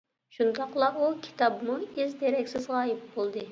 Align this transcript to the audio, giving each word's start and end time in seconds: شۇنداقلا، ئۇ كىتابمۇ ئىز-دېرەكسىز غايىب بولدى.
شۇنداقلا، 0.37 0.87
ئۇ 1.01 1.09
كىتابمۇ 1.27 1.77
ئىز-دېرەكسىز 1.85 2.69
غايىب 2.75 3.07
بولدى. 3.15 3.49